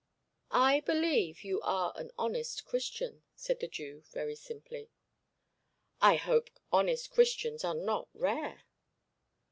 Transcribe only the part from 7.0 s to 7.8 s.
Christians are